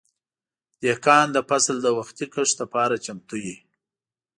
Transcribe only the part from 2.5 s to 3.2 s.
لپاره